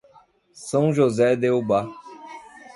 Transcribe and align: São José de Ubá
São 0.55 0.91
José 0.91 1.35
de 1.35 1.51
Ubá 1.51 1.87